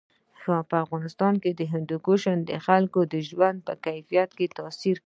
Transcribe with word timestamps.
په 0.69 0.75
افغانستان 0.85 1.33
کې 1.43 1.51
هندوکش 1.73 2.23
د 2.49 2.51
خلکو 2.65 2.99
د 3.13 3.15
ژوند 3.29 3.57
په 3.67 3.73
کیفیت 3.85 4.29
تاثیر 4.59 4.95
کوي. 4.95 4.99